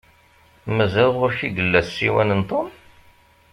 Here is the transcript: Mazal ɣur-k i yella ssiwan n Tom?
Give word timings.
Mazal 0.75 1.09
ɣur-k 1.17 1.39
i 1.47 1.49
yella 1.55 1.81
ssiwan 1.87 2.29
n 2.39 2.41
Tom? 2.49 2.69